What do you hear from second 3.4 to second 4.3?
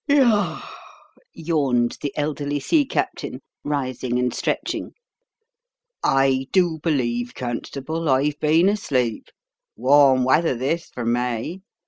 rising